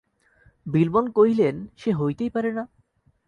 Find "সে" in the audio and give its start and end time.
1.77-1.89